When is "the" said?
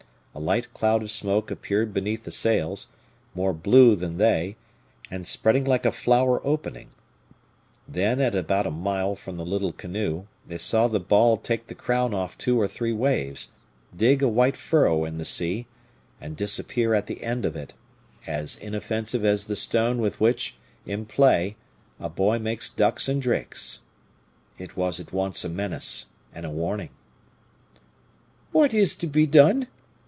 2.23-2.31, 9.35-9.43, 10.87-11.01, 11.67-11.75, 15.17-15.25, 17.07-17.23, 19.47-19.55